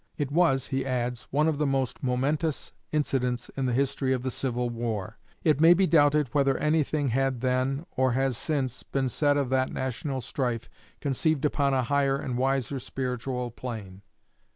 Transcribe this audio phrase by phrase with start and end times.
[0.17, 4.31] "It was," he adds, "one of the most momentous incidents in the history of the
[4.31, 5.19] Civil War.
[5.43, 9.71] It may be doubted whether anything had then, or has since, been said of that
[9.71, 10.67] national strife
[11.01, 14.01] conceived upon a higher and wiser spiritual plane....